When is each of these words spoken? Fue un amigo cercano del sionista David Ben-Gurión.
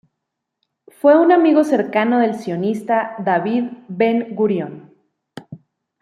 Fue 0.99 1.15
un 1.15 1.31
amigo 1.31 1.63
cercano 1.63 2.17
del 2.17 2.33
sionista 2.33 3.13
David 3.19 3.65
Ben-Gurión. 3.87 4.95